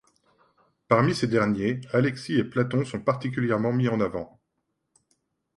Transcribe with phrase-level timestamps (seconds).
[0.87, 4.39] Parmi ces derniers, Alexis et Platon sont particulièrement mis en avant.